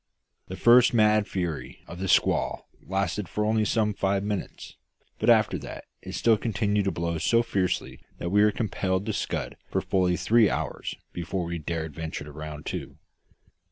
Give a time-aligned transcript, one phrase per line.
[0.47, 4.75] The first mad fury of the squall lasted for only some five minutes;
[5.19, 9.13] but after that it still continued to blow so fiercely that we were compelled to
[9.13, 12.97] scud for fully three hours before we dared venture to round to.